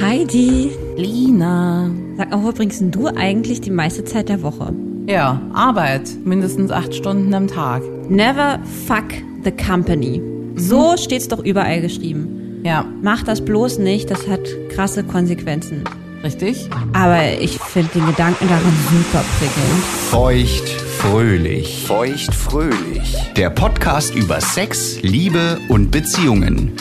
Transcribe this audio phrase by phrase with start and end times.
[0.00, 1.90] Heidi, Lina.
[2.16, 4.72] sag mal, wo bringst denn du eigentlich die meiste Zeit der Woche?
[5.06, 6.08] Ja, Arbeit.
[6.24, 7.82] Mindestens acht Stunden am Tag.
[8.08, 9.04] Never fuck
[9.44, 10.20] the company.
[10.56, 12.60] So steht's doch überall geschrieben.
[12.64, 14.40] Ja, Mach das bloß nicht, das hat
[14.70, 15.84] krasse Konsequenzen.
[16.22, 16.68] richtig?
[16.94, 19.84] Aber ich finde den Gedanken daran super prickelnd.
[20.10, 21.84] Feucht fröhlich.
[21.86, 23.14] Feucht fröhlich.
[23.36, 26.72] Der Podcast über Sex, Liebe und Beziehungen.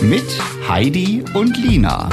[0.00, 0.22] Mit
[0.68, 2.08] Heidi und Lina.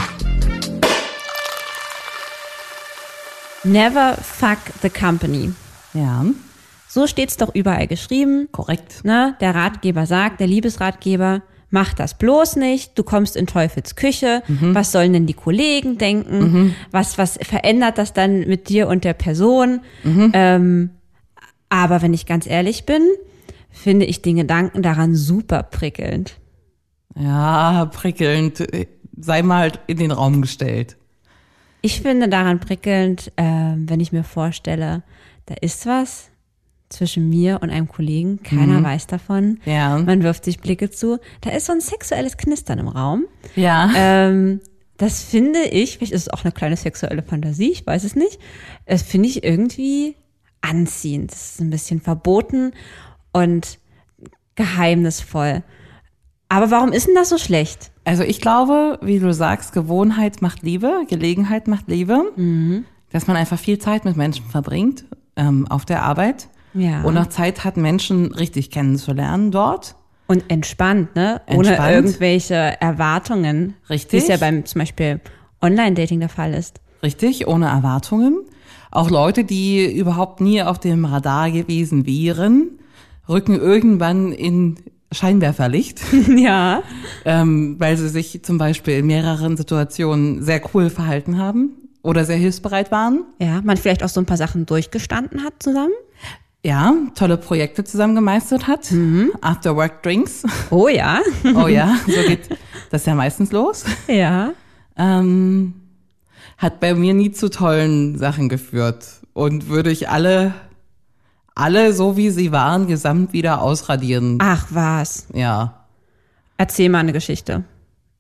[3.64, 5.52] Never fuck the company.
[5.94, 6.26] Ja,
[6.88, 8.48] So steht's doch überall geschrieben.
[8.52, 9.06] korrekt.
[9.06, 9.36] Ne?
[9.40, 14.92] Der Ratgeber sagt, der Liebesratgeber, mach das bloß nicht, du kommst in Teufels Küche, was
[14.92, 19.82] sollen denn die Kollegen denken, was, was verändert das dann mit dir und der Person?
[20.34, 20.90] Ähm,
[21.76, 23.02] aber wenn ich ganz ehrlich bin,
[23.70, 26.38] finde ich den Gedanken daran super prickelnd.
[27.20, 28.66] Ja, prickelnd.
[29.18, 30.96] Sei mal in den Raum gestellt.
[31.82, 35.04] Ich finde daran prickelnd, ähm, wenn ich mir vorstelle,
[35.48, 36.30] da ist was
[36.88, 39.60] zwischen mir und einem Kollegen, keiner weiß davon.
[39.66, 39.98] Ja.
[39.98, 41.20] Man wirft sich Blicke zu.
[41.42, 43.26] Da ist so ein sexuelles Knistern im Raum.
[43.58, 43.92] Ja.
[43.98, 44.62] Ähm,
[44.96, 48.40] das finde ich, vielleicht ist es auch eine kleine sexuelle Fantasie, ich weiß es nicht.
[48.86, 50.16] Das finde ich irgendwie
[50.70, 51.32] anziehend.
[51.32, 52.72] Das ist ein bisschen verboten
[53.32, 53.80] und
[54.56, 55.64] geheimnisvoll.
[56.50, 57.92] Aber warum ist denn das so schlecht?
[58.06, 62.32] Also ich glaube, wie du sagst, Gewohnheit macht Liebe, Gelegenheit macht Liebe.
[63.12, 65.06] Dass man einfach viel Zeit mit Menschen verbringt
[65.36, 66.50] ähm, auf der Arbeit.
[66.74, 67.04] Ja.
[67.04, 69.96] Und auch Zeit hat, Menschen richtig kennenzulernen dort.
[70.28, 71.42] Und entspannt, ne?
[71.48, 71.92] Ohne Entspannt.
[71.92, 73.76] irgendwelche Erwartungen.
[73.90, 74.14] Richtig.
[74.14, 75.22] Wie es ja beim zum Beispiel
[75.62, 76.82] Online-Dating der Fall ist.
[77.04, 78.44] Richtig, ohne Erwartungen.
[78.96, 82.80] Auch Leute, die überhaupt nie auf dem Radar gewesen wären,
[83.28, 84.78] rücken irgendwann in
[85.12, 86.00] Scheinwerferlicht,
[86.38, 86.82] ja.
[87.26, 91.72] ähm, weil sie sich zum Beispiel in mehreren Situationen sehr cool verhalten haben
[92.04, 93.26] oder sehr hilfsbereit waren.
[93.42, 95.92] Ja, man vielleicht auch so ein paar Sachen durchgestanden hat zusammen.
[96.64, 98.94] Ja, tolle Projekte zusammen gemeistert hat.
[99.42, 100.44] After Work Drinks.
[100.70, 101.20] Oh ja.
[101.54, 102.48] Oh ja, so geht
[102.92, 103.84] das ja meistens los.
[104.08, 104.54] ja.
[104.98, 105.74] Ähm,
[106.58, 110.54] hat bei mir nie zu tollen Sachen geführt und würde ich alle,
[111.54, 114.38] alle so wie sie waren, gesamt wieder ausradieren.
[114.42, 115.28] Ach was.
[115.34, 115.86] Ja.
[116.58, 117.64] Erzähl mal eine Geschichte.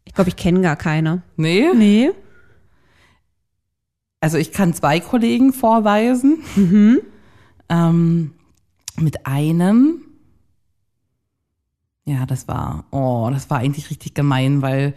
[0.04, 1.24] Ich glaube, ich kenne gar keine.
[1.36, 1.68] Nee?
[1.74, 2.12] Nee.
[4.19, 6.39] Also ich kann zwei Kollegen vorweisen.
[7.69, 8.31] Ähm,
[8.98, 10.01] mit einem,
[12.06, 14.94] ja, das war, oh, das war eigentlich richtig gemein, weil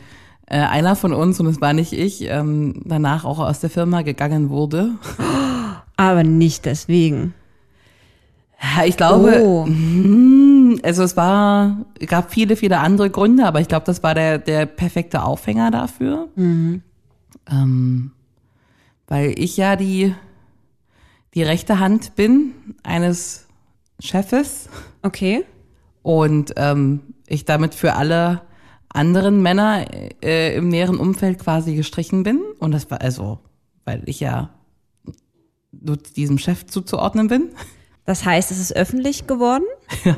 [0.50, 4.02] äh, einer von uns, und es war nicht ich, ähm, danach auch aus der Firma
[4.02, 4.92] gegangen wurde.
[5.96, 7.34] Aber nicht deswegen.
[8.60, 9.66] Ja, Ich glaube, Oh.
[9.66, 14.38] mm, also es war, gab viele, viele andere Gründe, aber ich glaube, das war der,
[14.38, 16.28] der perfekte Aufhänger dafür.
[17.50, 18.12] Ähm,
[19.06, 20.14] weil ich ja die,
[21.34, 22.52] die rechte Hand bin
[22.82, 23.46] eines
[24.00, 24.68] Chefes
[25.02, 25.44] Okay.
[26.02, 28.42] Und ähm, ich damit für alle
[28.90, 29.85] anderen Männer
[30.23, 32.40] äh, im näheren Umfeld quasi gestrichen bin.
[32.58, 33.38] Und das war also,
[33.85, 34.50] weil ich ja
[35.73, 37.50] nur diesem Chef zuzuordnen bin.
[38.05, 39.64] Das heißt, es ist öffentlich geworden?
[40.05, 40.17] Ja.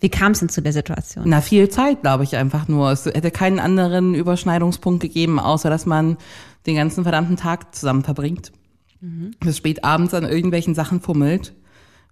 [0.00, 1.24] Wie kam es denn zu der Situation?
[1.26, 2.92] Na, viel Zeit, glaube ich, einfach nur.
[2.92, 6.18] Es hätte keinen anderen Überschneidungspunkt gegeben, außer dass man
[6.66, 8.52] den ganzen verdammten Tag zusammen verbringt.
[9.00, 9.32] Mhm.
[9.40, 11.54] Bis spät abends an irgendwelchen Sachen fummelt.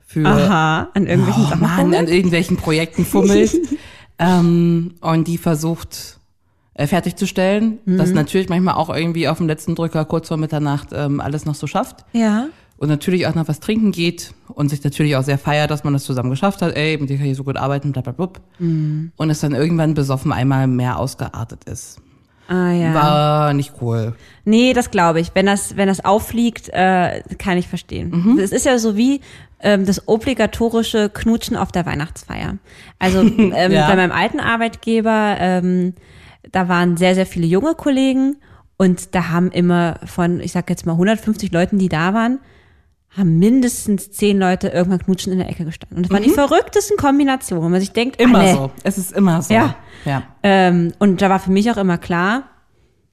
[0.05, 2.01] Für, Aha, an irgendwelchen oh, Sachen Mann, fummelt?
[2.01, 3.55] an irgendwelchen Projekten fummelt.
[4.19, 6.19] ähm, und die versucht
[6.75, 7.79] äh, fertigzustellen.
[7.85, 7.99] Mhm.
[7.99, 11.55] Das natürlich manchmal auch irgendwie auf dem letzten Drücker kurz vor Mitternacht ähm, alles noch
[11.55, 12.05] so schafft.
[12.13, 12.49] Ja
[12.79, 15.93] und natürlich auch noch was trinken geht und sich natürlich auch sehr feiert, dass man
[15.93, 18.29] das zusammen geschafft hat, ey, mit dir kann ich so gut arbeiten, blablabla.
[18.59, 19.13] Mhm.
[19.17, 22.01] Und es dann irgendwann besoffen einmal mehr ausgeartet ist.
[22.49, 22.95] Ah, ja.
[22.95, 24.15] War nicht cool.
[24.45, 25.33] Nee, das glaube ich.
[25.35, 28.11] Wenn das, wenn das auffliegt, äh, kann ich verstehen.
[28.11, 28.39] Mhm.
[28.39, 29.21] Es ist ja so wie
[29.61, 32.59] ähm, das obligatorische Knutschen auf der Weihnachtsfeier.
[32.99, 33.89] Also ähm, ja.
[33.89, 35.95] bei meinem alten Arbeitgeber, ähm,
[36.53, 38.37] da waren sehr, sehr viele junge Kollegen
[38.77, 42.39] und da haben immer von, ich sag jetzt mal 150 Leuten, die da waren,
[43.17, 45.97] haben mindestens zehn Leute irgendwann knutschen in der Ecke gestanden.
[45.97, 46.29] Und das waren mhm.
[46.29, 48.53] die verrücktesten Kombinationen, wo man sich denkt, immer alle.
[48.53, 48.71] so.
[48.83, 49.55] Es ist immer so.
[49.55, 49.77] Ja.
[50.05, 50.23] ja.
[50.43, 52.45] Ähm, und da war für mich auch immer klar,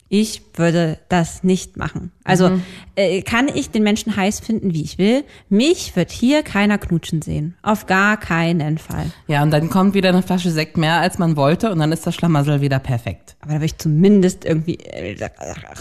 [0.10, 2.12] ich würde das nicht machen.
[2.24, 2.62] Also mhm.
[2.96, 5.24] äh, kann ich den Menschen heiß finden, wie ich will.
[5.50, 7.56] Mich wird hier keiner knutschen sehen.
[7.64, 9.12] Auf gar keinen Fall.
[9.26, 12.06] Ja, und dann kommt wieder eine Flasche Sekt mehr, als man wollte, und dann ist
[12.06, 13.38] das Schlamassel wieder perfekt.
[13.40, 15.18] Aber da will ich zumindest irgendwie äh,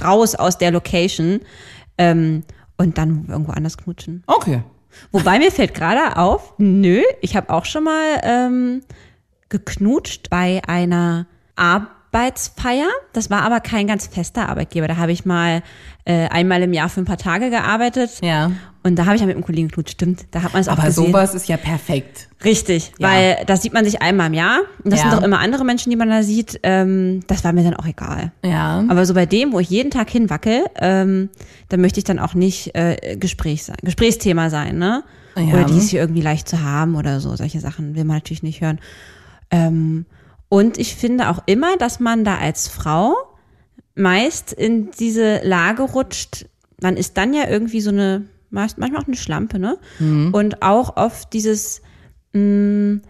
[0.03, 1.41] raus aus der Location.
[1.99, 2.45] Ähm,
[2.77, 4.23] und dann irgendwo anders knutschen.
[4.27, 4.63] Okay.
[5.11, 8.83] Wobei mir fällt gerade auf, nö, ich habe auch schon mal ähm,
[9.49, 11.27] geknutscht bei einer
[11.57, 12.89] Arbeitsfeier.
[13.13, 14.89] Das war aber kein ganz fester Arbeitgeber.
[14.89, 15.63] Da habe ich mal
[16.05, 18.21] äh, einmal im Jahr für ein paar Tage gearbeitet.
[18.23, 18.51] Ja.
[18.85, 20.27] Und da habe ich ja mit einem Kollegen geknutscht, stimmt.
[20.33, 21.07] Da hat man es auch Aber gesehen.
[21.07, 22.29] sowas ist ja perfekt.
[22.45, 23.09] Richtig, ja.
[23.09, 24.61] weil das sieht man sich einmal im Jahr.
[24.83, 25.11] Und das ja.
[25.11, 26.59] sind doch immer andere Menschen, die man da sieht.
[26.65, 28.33] Ähm, das war mir dann auch egal.
[28.45, 28.85] Ja.
[28.89, 31.31] Aber so bei dem, wo ich jeden Tag hinwackel, ähm,
[31.69, 35.05] da möchte ich dann auch nicht äh, Gespräch sein, Gesprächsthema sein, ne?
[35.37, 35.55] Ja.
[35.55, 37.35] Oder die ist hier irgendwie leicht zu haben oder so.
[37.37, 38.81] Solche Sachen will man natürlich nicht hören.
[39.51, 40.07] Ähm,
[40.49, 43.15] und ich finde auch immer, dass man da als Frau
[43.95, 46.47] meist in diese Lage rutscht.
[46.83, 49.79] Man ist dann ja irgendwie so eine manchmal auch eine Schlampe, ne?
[49.99, 50.33] Mhm.
[50.33, 51.83] Und auch oft dieses,
[52.33, 53.03] mh, mm,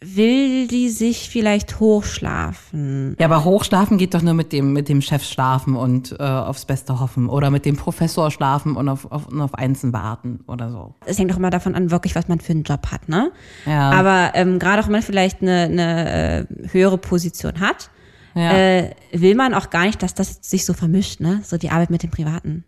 [0.00, 3.16] will die sich vielleicht hochschlafen?
[3.18, 6.66] Ja, aber hochschlafen geht doch nur mit dem, mit dem Chef schlafen und äh, aufs
[6.66, 10.70] Beste hoffen oder mit dem Professor schlafen und auf, auf, und auf Einsen warten oder
[10.70, 10.94] so.
[11.06, 13.32] Es hängt doch immer davon an, wirklich, was man für einen Job hat, ne?
[13.64, 13.90] Ja.
[13.90, 17.90] Aber ähm, gerade auch wenn man vielleicht eine, eine äh, höhere Position hat,
[18.34, 18.52] ja.
[18.52, 21.40] äh, will man auch gar nicht, dass das sich so vermischt, ne?
[21.42, 22.64] So die Arbeit mit dem Privaten.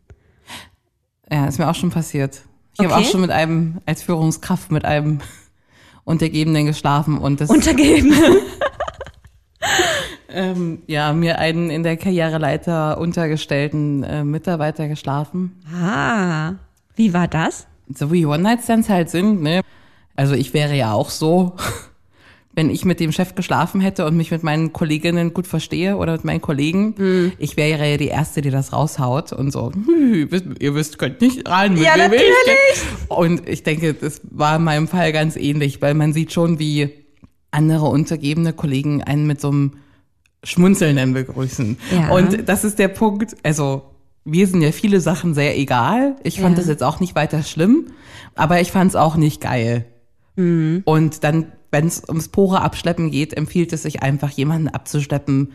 [1.31, 2.43] Ja, ist mir auch schon passiert.
[2.75, 2.91] Ich okay.
[2.91, 5.21] habe auch schon mit einem, als Führungskraft mit einem
[6.05, 7.51] Untergebenen geschlafen und das.
[7.51, 8.37] Untergebenen?
[10.31, 15.61] ähm, ja, mir einen in der Karriereleiter untergestellten äh, Mitarbeiter geschlafen.
[15.75, 16.55] Ah,
[16.97, 17.67] wie war das?
[17.95, 19.63] So wie One-Night-Stands halt sind, ne?
[20.17, 21.57] Also ich wäre ja auch so
[22.59, 26.15] wenn ich mit dem Chef geschlafen hätte und mich mit meinen Kolleginnen gut verstehe oder
[26.15, 27.33] mit meinen Kollegen, mhm.
[27.39, 30.29] ich wäre ja die Erste, die das raushaut und so, hm,
[30.59, 31.97] ihr wisst, könnt nicht rein mit ja.
[31.97, 32.25] Natürlich.
[33.07, 36.91] Und ich denke, das war in meinem Fall ganz ähnlich, weil man sieht schon, wie
[37.53, 39.75] andere untergebene Kollegen einen mit so einem
[40.43, 41.79] Schmunzelnden begrüßen.
[41.93, 42.11] Ja.
[42.11, 43.83] Und das ist der Punkt, also
[44.25, 46.17] mir sind ja viele Sachen sehr egal.
[46.25, 46.63] Ich fand ja.
[46.63, 47.93] das jetzt auch nicht weiter schlimm,
[48.35, 49.85] aber ich fand es auch nicht geil.
[50.35, 50.83] Mhm.
[50.85, 55.53] Und dann wenn es ums pure Abschleppen geht, empfiehlt es sich einfach, jemanden abzuschleppen,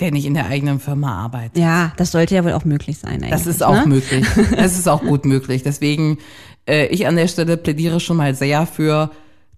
[0.00, 1.58] der nicht in der eigenen Firma arbeitet.
[1.58, 3.24] Ja, das sollte ja wohl auch möglich sein.
[3.28, 3.86] Das ist auch ne?
[3.86, 4.26] möglich.
[4.56, 5.62] Das ist auch gut möglich.
[5.62, 6.18] Deswegen,
[6.66, 9.10] äh, ich an der Stelle plädiere schon mal sehr für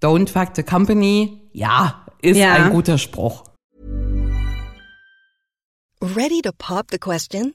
[0.03, 1.41] Don't fuck the company.
[1.53, 2.55] Ja, ist ja.
[2.55, 3.45] ein guter Spruch.
[6.01, 7.55] Ready to pop the question?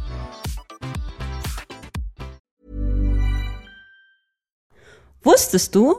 [5.23, 5.95] Wusstest du,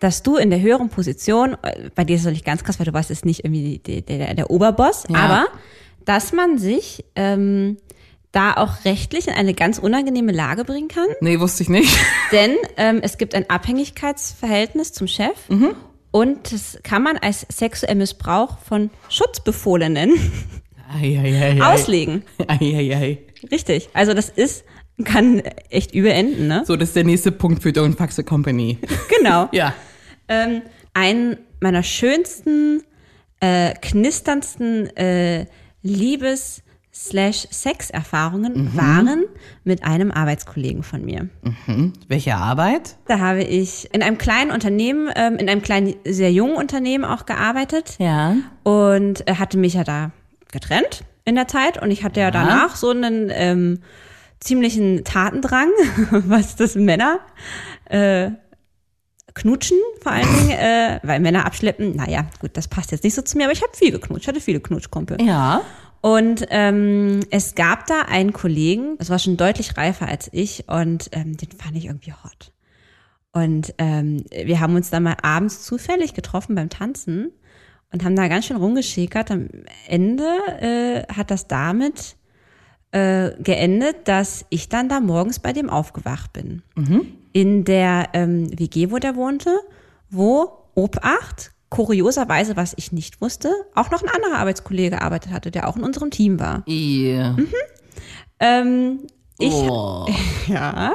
[0.00, 2.86] dass du in der höheren Position, äh, bei dir ist es natürlich ganz krass, weil
[2.86, 5.16] du warst jetzt nicht irgendwie der, der, der Oberboss, Ja.
[5.18, 5.46] aber
[6.04, 7.76] dass man sich ähm,
[8.32, 11.06] da auch rechtlich in eine ganz unangenehme Lage bringen kann.
[11.20, 11.96] Nee, wusste ich nicht.
[12.32, 15.36] Denn ähm, es gibt ein Abhängigkeitsverhältnis zum Chef
[16.10, 20.12] und das kann man als sexuellen Missbrauch von Schutzbefohlenen
[20.92, 21.62] Eieiei.
[21.62, 22.24] auslegen.
[22.48, 23.18] Eieiei.
[23.50, 23.88] Richtig.
[23.94, 24.64] Also das ist,
[25.04, 26.62] kann echt übel enden, ne?
[26.66, 28.78] So, das ist der nächste Punkt für Don't Fuck the Company.
[29.18, 29.48] Genau.
[29.52, 29.74] Ja.
[30.28, 30.62] Ähm,
[30.94, 32.82] ein meiner schönsten,
[33.40, 35.46] äh, knisterndsten äh,
[35.82, 36.62] Liebes-
[36.94, 39.24] slash Sex-Erfahrungen waren
[39.64, 41.28] mit einem Arbeitskollegen von mir.
[42.08, 42.96] Welche Arbeit?
[43.06, 47.24] Da habe ich in einem kleinen Unternehmen, ähm, in einem kleinen, sehr jungen Unternehmen auch
[47.24, 48.36] gearbeitet Ja.
[48.62, 50.10] und äh, hatte mich ja da
[50.52, 53.78] getrennt in der Zeit und ich hatte ja, danach so einen ähm,
[54.42, 55.70] ziemlichen Tatendrang,
[56.10, 57.20] was das Männer
[57.86, 58.30] äh,
[59.34, 63.22] knutschen vor allen Dingen, äh, weil Männer abschleppen, naja, gut, das passt jetzt nicht so
[63.22, 65.20] zu mir, aber ich habe viel geknutscht, hatte viele Knutschkumpel.
[65.22, 65.62] Ja.
[66.00, 71.08] Und ähm, es gab da einen Kollegen, das war schon deutlich reifer als ich und
[71.12, 72.52] ähm, den fand ich irgendwie hot.
[73.32, 77.30] Und ähm, wir haben uns dann mal abends zufällig getroffen beim Tanzen
[77.92, 79.30] und haben da ganz schön rumgeschäkert.
[79.30, 79.48] Am
[79.86, 80.24] Ende
[80.60, 82.16] äh, hat das damit
[82.92, 86.62] äh, geendet, dass ich dann da morgens bei dem aufgewacht bin.
[87.32, 89.50] In der ähm, WG, wo der wohnte,
[90.10, 95.68] wo Obacht, kurioserweise, was ich nicht wusste, auch noch ein anderer Arbeitskollege gearbeitet hatte, der
[95.68, 96.62] auch in unserem Team war.
[96.68, 97.36] Yeah.
[98.40, 99.00] Ähm,
[99.38, 100.06] ich, Oh.
[100.46, 100.92] ja.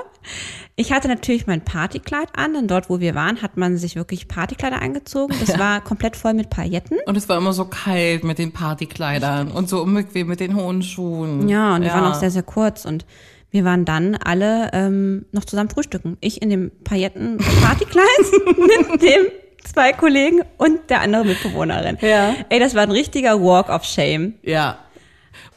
[0.79, 4.27] Ich hatte natürlich mein Partykleid an, denn dort, wo wir waren, hat man sich wirklich
[4.27, 5.33] Partykleider angezogen.
[5.43, 6.99] Das war komplett voll mit Pailletten.
[7.07, 10.83] Und es war immer so kalt mit den Partykleidern und so unbequem mit den hohen
[10.83, 11.49] Schuhen.
[11.49, 12.85] Ja, und die waren auch sehr, sehr kurz.
[12.85, 13.07] Und
[13.49, 16.15] wir waren dann alle ähm, noch zusammen frühstücken.
[16.21, 18.05] Ich in dem Pailletten-Partykleid
[18.91, 19.25] mit dem
[19.65, 21.97] zwei Kollegen und der andere Mitbewohnerin.
[22.01, 22.35] Ja.
[22.49, 24.35] Ey, das war ein richtiger Walk of Shame.
[24.43, 24.77] Ja.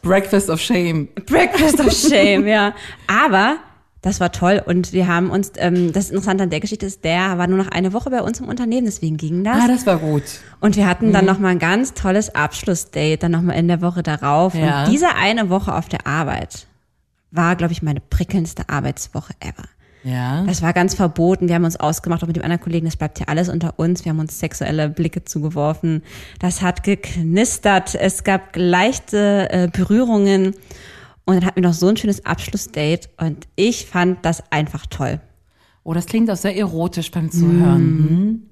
[0.01, 1.09] Breakfast of Shame.
[1.27, 2.75] Breakfast of Shame, ja.
[3.07, 3.59] Aber
[4.03, 7.37] das war toll und wir haben uns, ähm, das Interessante an der Geschichte ist, der
[7.37, 9.59] war nur noch eine Woche bei uns im Unternehmen, deswegen ging das.
[9.63, 10.23] Ah, das war gut.
[10.61, 13.83] Und wir hatten dann noch mal ein ganz tolles Abschlussdate, dann noch mal in der
[13.83, 14.55] Woche darauf.
[14.55, 14.85] Ja.
[14.85, 16.67] Und diese eine Woche auf der Arbeit
[17.31, 19.65] war, glaube ich, meine prickelndste Arbeitswoche ever.
[20.03, 20.45] Ja.
[20.45, 21.49] Das war ganz verboten.
[21.49, 24.05] Wir haben uns ausgemacht, auch mit dem anderen Kollegen, das bleibt ja alles unter uns.
[24.05, 26.03] Wir haben uns sexuelle Blicke zugeworfen.
[26.39, 27.95] Das hat geknistert.
[27.95, 30.55] Es gab leichte äh, Berührungen.
[31.25, 33.09] Und dann hatten wir noch so ein schönes Abschlussdate.
[33.19, 35.21] Und ich fand das einfach toll.
[35.85, 38.47] Oh, das klingt auch sehr erotisch beim Zuhören.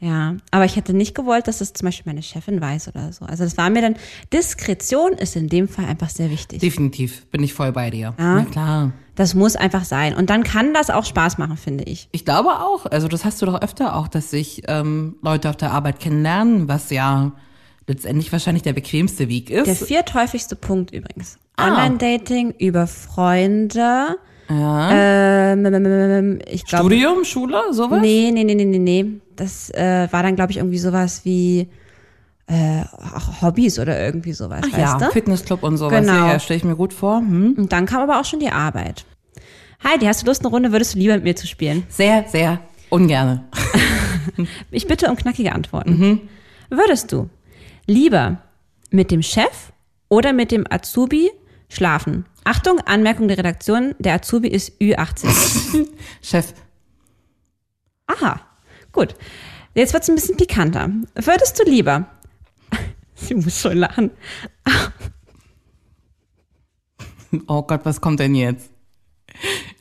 [0.00, 3.24] Ja, aber ich hätte nicht gewollt, dass es zum Beispiel meine Chefin weiß oder so.
[3.24, 3.96] Also das war mir dann,
[4.34, 6.60] Diskretion ist in dem Fall einfach sehr wichtig.
[6.60, 7.24] Definitiv.
[7.28, 8.14] Bin ich voll bei dir.
[8.18, 8.34] Ja.
[8.34, 8.92] Na klar.
[9.14, 10.14] Das muss einfach sein.
[10.14, 12.08] Und dann kann das auch Spaß machen, finde ich.
[12.12, 15.56] Ich glaube auch, also das hast du doch öfter auch, dass sich ähm, Leute auf
[15.56, 17.32] der Arbeit kennenlernen, was ja
[17.86, 19.66] letztendlich wahrscheinlich der bequemste Weg ist.
[19.66, 21.38] Der vierthäufigste Punkt übrigens.
[21.56, 21.68] Ah.
[21.68, 24.16] Online-Dating über Freunde.
[24.48, 24.90] ja.
[25.52, 26.84] Ähm, ähm, ähm, ähm, ich glaube.
[26.86, 28.00] Studium, Schule, sowas?
[28.00, 29.06] Nee, nee, nee, nee, nee, nee.
[29.36, 31.68] Das äh, war dann, glaube ich, irgendwie sowas wie
[32.46, 32.82] äh,
[33.40, 35.12] Hobbys oder irgendwie sowas, Ach weißt ja, du?
[35.12, 36.00] Fitnessclub und sowas.
[36.00, 36.12] Genau.
[36.12, 37.18] Ja, ja stelle ich mir gut vor.
[37.18, 37.54] Hm?
[37.56, 39.04] Und dann kam aber auch schon die Arbeit.
[39.82, 41.84] Heidi, hast du Lust, eine Runde würdest du lieber mit mir zu spielen?
[41.88, 43.44] Sehr, sehr ungerne.
[44.70, 46.28] Ich bitte um knackige Antworten.
[46.70, 47.28] Würdest du
[47.86, 48.38] lieber
[48.90, 49.72] mit dem Chef
[50.08, 51.30] oder mit dem Azubi
[51.74, 52.24] schlafen?
[52.44, 55.88] Achtung, Anmerkung der Redaktion, der Azubi ist Ü80.
[56.22, 56.52] Chef,
[58.06, 58.40] Aha,
[58.92, 59.14] gut.
[59.74, 60.88] Jetzt wird's ein bisschen pikanter.
[61.14, 62.06] Würdest du lieber,
[63.14, 64.10] sie muss schon lachen,
[67.48, 68.70] oh Gott, was kommt denn jetzt?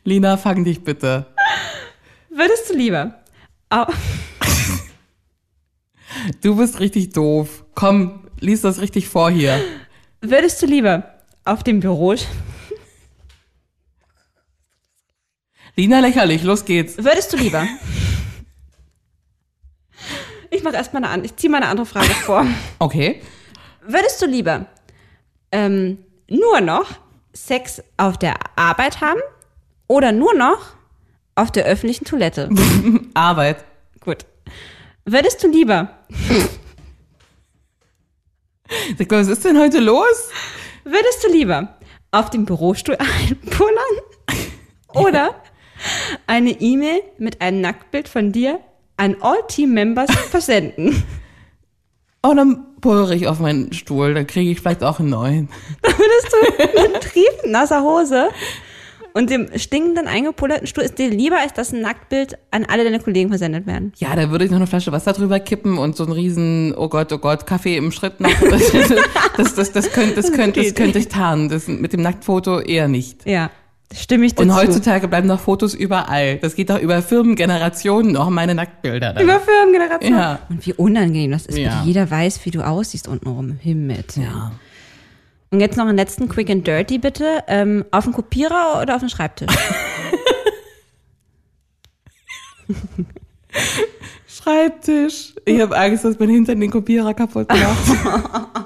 [0.03, 1.27] Lina, fang dich bitte.
[2.29, 3.21] würdest du lieber,
[3.69, 3.85] au-
[6.41, 7.65] Du bist richtig doof.
[7.75, 9.59] Komm, lies das richtig vor hier.
[10.21, 11.12] würdest du lieber
[11.45, 12.15] auf dem Büro,
[15.75, 16.97] Lina, lächerlich, los geht's.
[16.97, 17.67] würdest du lieber,
[20.51, 22.45] ich mache erstmal eine, an- ich ziehe mal eine andere Frage vor.
[22.79, 23.21] Okay.
[23.81, 24.67] Würdest du lieber
[25.51, 25.97] ähm,
[26.29, 26.85] nur noch
[27.33, 29.19] Sex auf der Arbeit haben
[29.87, 30.59] oder nur noch
[31.35, 32.49] auf der öffentlichen Toilette?
[33.15, 33.63] Arbeit.
[33.99, 34.25] Gut.
[35.05, 35.89] Würdest du lieber,
[38.97, 40.29] Sag mal, was ist denn heute los?
[40.83, 41.75] Würdest du lieber
[42.11, 42.97] auf dem Bürostuhl
[43.29, 43.73] einpullern
[44.93, 45.35] oder
[46.27, 48.59] eine E-Mail mit einem Nacktbild von dir
[48.97, 51.03] an all Team Members versenden?
[52.21, 55.49] Oh, dann pulverig auf meinen Stuhl, dann kriege ich vielleicht auch einen neuen.
[55.81, 58.29] Dann würdest du in triefnasser Hose
[59.13, 62.99] und dem stinkenden, eingepullerten Stuhl ist dir lieber, als dass ein Nacktbild an alle deine
[62.99, 63.93] Kollegen versendet werden.
[63.97, 66.89] Ja, da würde ich noch eine Flasche Wasser drüber kippen und so einen riesen, oh
[66.89, 68.29] Gott, oh Gott, Kaffee im Schritt noch.
[69.35, 71.49] Das, das, das, könnte, das, könnte, das könnte ich tarnen.
[71.49, 73.25] Das mit dem Nacktfoto eher nicht.
[73.25, 73.49] Ja.
[73.93, 74.55] Stimme ich dir Und zu.
[74.55, 76.37] heutzutage bleiben noch Fotos überall.
[76.37, 79.13] Das geht doch über Firmengenerationen noch meine Nacktbilder.
[79.13, 79.23] Dann.
[79.23, 80.11] Über Firmengeneration.
[80.13, 80.39] Ja.
[80.49, 81.57] Und wie unangenehm das ist.
[81.57, 81.83] Ja.
[81.85, 83.57] Jeder weiß, wie du aussiehst untenrum.
[83.59, 84.03] Himmel.
[84.15, 84.51] Ja.
[85.53, 87.43] Und jetzt noch einen letzten Quick and Dirty bitte.
[87.47, 89.55] Ähm, auf dem Kopierer oder auf dem Schreibtisch?
[94.27, 95.35] Schreibtisch.
[95.45, 98.65] Ich habe Angst, dass mein Hintern den Kopierer kaputt macht.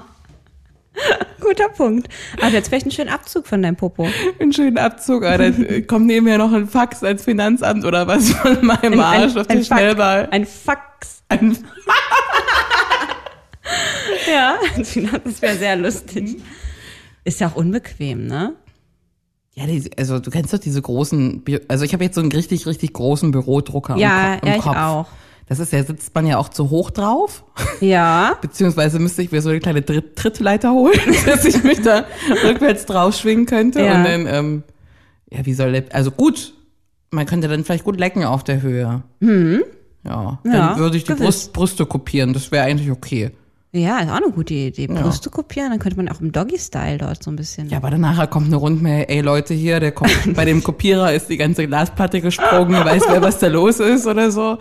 [1.40, 2.08] Guter Punkt.
[2.40, 4.08] Also jetzt vielleicht einen schönen Abzug von deinem Popo.
[4.40, 8.64] Einen schönen Abzug, aber dann kommt nebenher noch ein Fax als Finanzamt oder was von
[8.64, 10.28] meinem Arsch auf den Fax- Schnellball.
[10.30, 11.22] Ein Fax.
[11.28, 11.54] Ein
[14.26, 14.56] Ja,
[15.22, 16.40] das wäre sehr lustig.
[17.28, 18.54] Ist ja auch unbequem, ne?
[19.54, 22.66] Ja, die, also du kennst doch diese großen, also ich habe jetzt so einen richtig,
[22.66, 24.76] richtig großen Bürodrucker Ja, im, Ko- im ja, ich Kopf.
[24.76, 25.06] auch.
[25.46, 27.44] Das ist ja, sitzt man ja auch zu hoch drauf.
[27.80, 28.36] Ja.
[28.42, 32.04] Beziehungsweise müsste ich mir so eine kleine Dritt Trittleiter holen, dass ich mich da
[32.44, 33.82] rückwärts drauf schwingen könnte.
[33.82, 33.96] Ja.
[33.98, 34.62] Und dann, ähm,
[35.30, 36.54] ja, wie soll der, also gut,
[37.10, 39.02] man könnte dann vielleicht gut lecken auf der Höhe.
[39.20, 39.64] Mhm.
[40.04, 41.24] Ja, dann Ja, würde ich die gewiss.
[41.24, 43.32] Brust, Brüste kopieren, das wäre eigentlich okay.
[43.72, 44.86] Ja, ist auch eine gute Idee.
[44.86, 47.68] Brüste kopieren, dann könnte man auch im Doggy-Style dort so ein bisschen.
[47.68, 51.12] Ja, aber dann nachher kommt eine Rundmail, ey Leute hier, der kommt, bei dem Kopierer
[51.12, 54.56] ist die ganze Glasplatte gesprungen, weiß wer, was da los ist oder so.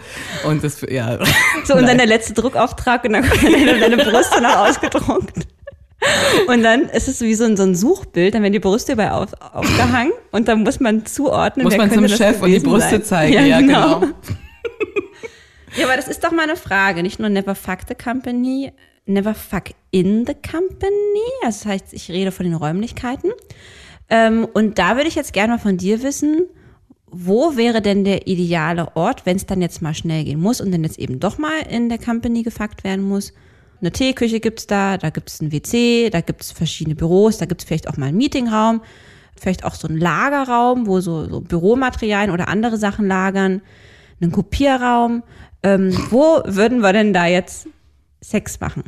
[0.45, 1.19] Und das, ja.
[1.63, 5.47] So, und dann der letzte Druckauftrag und dann kommt deine, deine Brüste noch ausgedruckt.
[6.47, 9.23] Und dann ist es wie so ein, so ein Suchbild, dann werden die Brüste überall
[9.23, 13.03] auf, aufgehangen und dann muss man zuordnen, Muss man zum Chef und die Brüste sein.
[13.03, 13.99] zeigen, Ja, ja, genau.
[14.01, 14.13] genau.
[15.75, 17.03] Ja, aber das ist doch mal eine Frage.
[17.03, 18.71] Nicht nur never fuck the company,
[19.07, 20.91] never fuck in the company.
[21.43, 23.31] Also das heißt, ich rede von den Räumlichkeiten.
[24.09, 26.47] Ähm, und da würde ich jetzt gerne mal von dir wissen,
[27.09, 30.71] wo wäre denn der ideale Ort, wenn es dann jetzt mal schnell gehen muss und
[30.71, 33.33] dann jetzt eben doch mal in der Company gefuckt werden muss?
[33.79, 37.87] Eine Teeküche gibt's da, da gibt's ein WC, da gibt's verschiedene Büros, da gibt's vielleicht
[37.87, 38.81] auch mal einen Meetingraum,
[39.39, 43.61] vielleicht auch so einen Lagerraum, wo so, so Büromaterialien oder andere Sachen lagern,
[44.19, 45.23] einen Kopierraum.
[45.63, 47.67] Ähm, wo würden wir denn da jetzt
[48.27, 48.83] Sex machen?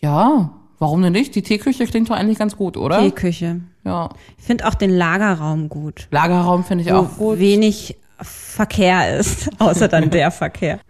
[0.00, 1.34] Ja, warum denn nicht?
[1.36, 2.98] Die Teeküche klingt doch eigentlich ganz gut, oder?
[3.00, 3.60] Teeküche.
[3.84, 4.08] Ja.
[4.36, 6.08] Ich finde auch den Lagerraum gut.
[6.10, 7.38] Lagerraum finde ich auch gut.
[7.38, 10.80] wenig Verkehr ist, außer dann der Verkehr.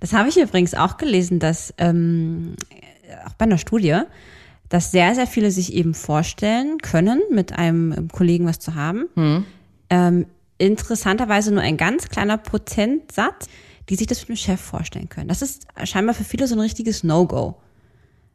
[0.00, 2.54] Das habe ich übrigens auch gelesen, dass ähm,
[3.26, 4.00] auch bei einer Studie,
[4.70, 9.04] dass sehr, sehr viele sich eben vorstellen können, mit einem Kollegen was zu haben.
[9.14, 9.44] Hm.
[9.90, 13.48] Ähm, interessanterweise nur ein ganz kleiner Prozentsatz,
[13.88, 15.28] die sich das mit dem Chef vorstellen können.
[15.28, 17.56] Das ist scheinbar für viele so ein richtiges No-Go.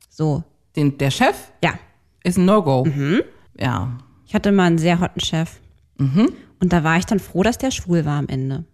[0.10, 0.44] So,
[0.76, 1.74] Den, der Chef ja.
[2.24, 2.86] ist ein No-Go.
[2.86, 3.22] Mhm.
[3.60, 3.98] Ja.
[4.26, 5.60] Ich hatte mal einen sehr hotten Chef.
[5.98, 6.34] Mhm.
[6.60, 8.66] Und da war ich dann froh, dass der schwul war am Ende.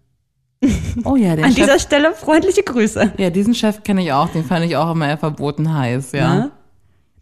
[1.04, 1.64] Oh ja, der An Chef.
[1.64, 3.14] dieser Stelle freundliche Grüße.
[3.16, 4.28] Ja, diesen Chef kenne ich auch.
[4.28, 6.34] Den fand ich auch immer eher verboten heiß, ja.
[6.34, 6.50] Ne?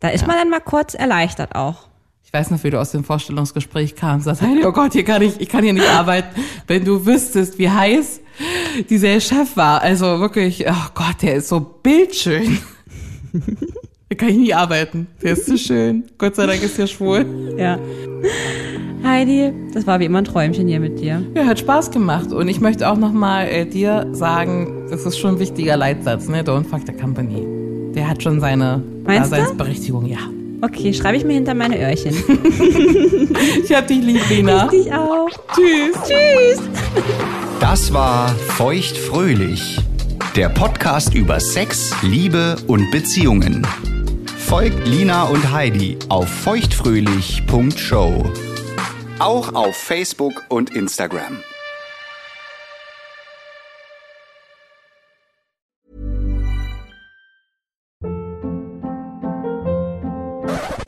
[0.00, 1.88] Da ist man dann mal kurz erleichtert auch.
[2.24, 4.26] Ich weiß noch, wie du aus dem Vorstellungsgespräch kamst.
[4.26, 6.28] Sagst, oh Gott, hier kann ich, ich kann hier nicht arbeiten.
[6.66, 8.20] Wenn du wüsstest, wie heiß
[8.90, 9.82] dieser Chef war.
[9.82, 12.58] Also wirklich, oh Gott, der ist so bildschön.
[14.10, 15.06] Da kann ich nie arbeiten.
[15.22, 16.04] Der ist so schön.
[16.16, 17.26] Gott sei Dank ist der schwul.
[17.58, 17.78] Ja.
[19.04, 21.22] Heidi, das war wie immer ein Träumchen hier mit dir.
[21.34, 22.32] Ja, hat Spaß gemacht.
[22.32, 26.42] Und ich möchte auch nochmal äh, dir sagen, das ist schon ein wichtiger Leitsatz, ne?
[26.42, 27.46] Don't fuck the company.
[27.94, 29.36] Der hat schon seine Meinst du?
[29.36, 30.18] Daseinsberechtigung, ja.
[30.62, 32.14] Okay, schreibe ich mir hinter meine Öhrchen.
[33.62, 34.66] Ich hab dich lieb, Lena.
[34.66, 35.28] Dich auch.
[35.54, 35.96] Tschüss.
[36.06, 36.68] Tschüss.
[37.60, 39.80] Das war Feuchtfröhlich,
[40.36, 43.66] der Podcast über Sex, Liebe und Beziehungen.
[44.38, 48.24] Folgt Lina und Heidi auf feuchtfröhlich.show.
[49.18, 51.42] Auch auf Facebook und Instagram.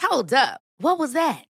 [0.09, 0.61] Hold up.
[0.79, 1.50] What was that?